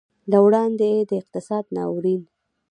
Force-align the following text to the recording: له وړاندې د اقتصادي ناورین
له 0.31 0.37
وړاندې 0.45 0.89
د 1.09 1.11
اقتصادي 1.21 1.69
ناورین 1.77 2.21